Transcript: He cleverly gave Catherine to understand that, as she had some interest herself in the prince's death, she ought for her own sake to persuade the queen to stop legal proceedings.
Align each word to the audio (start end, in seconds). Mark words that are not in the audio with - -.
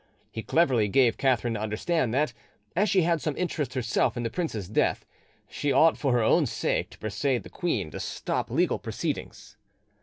He 0.31 0.41
cleverly 0.41 0.87
gave 0.87 1.19
Catherine 1.19 1.53
to 1.53 1.59
understand 1.59 2.11
that, 2.11 2.33
as 2.75 2.89
she 2.89 3.03
had 3.03 3.21
some 3.21 3.37
interest 3.37 3.75
herself 3.75 4.17
in 4.17 4.23
the 4.23 4.31
prince's 4.31 4.67
death, 4.67 5.05
she 5.47 5.71
ought 5.71 5.95
for 5.95 6.11
her 6.13 6.23
own 6.23 6.47
sake 6.47 6.89
to 6.89 6.97
persuade 6.97 7.43
the 7.43 7.49
queen 7.51 7.91
to 7.91 7.99
stop 7.99 8.49
legal 8.49 8.79
proceedings. 8.79 9.57